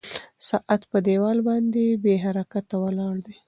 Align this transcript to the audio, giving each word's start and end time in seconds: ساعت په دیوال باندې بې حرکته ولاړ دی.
ساعت 0.47 0.81
په 0.91 0.97
دیوال 1.07 1.39
باندې 1.47 1.83
بې 2.03 2.15
حرکته 2.25 2.75
ولاړ 2.83 3.15
دی. 3.25 3.35